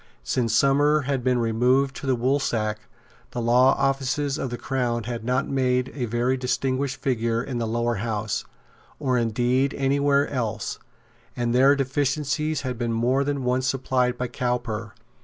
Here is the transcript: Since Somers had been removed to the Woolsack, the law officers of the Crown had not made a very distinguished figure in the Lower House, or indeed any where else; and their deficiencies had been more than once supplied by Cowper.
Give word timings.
Since 0.23 0.55
Somers 0.55 1.05
had 1.05 1.23
been 1.23 1.37
removed 1.37 1.95
to 1.97 2.07
the 2.07 2.15
Woolsack, 2.17 2.77
the 3.29 3.39
law 3.39 3.75
officers 3.77 4.39
of 4.39 4.49
the 4.49 4.57
Crown 4.57 5.03
had 5.03 5.23
not 5.23 5.47
made 5.47 5.91
a 5.93 6.05
very 6.05 6.37
distinguished 6.37 6.95
figure 6.99 7.43
in 7.43 7.59
the 7.59 7.67
Lower 7.67 7.97
House, 7.97 8.43
or 8.97 9.15
indeed 9.19 9.75
any 9.77 9.99
where 9.99 10.27
else; 10.27 10.79
and 11.37 11.53
their 11.53 11.75
deficiencies 11.75 12.61
had 12.61 12.79
been 12.79 12.93
more 12.93 13.23
than 13.23 13.43
once 13.43 13.67
supplied 13.67 14.17
by 14.17 14.27
Cowper. 14.27 14.95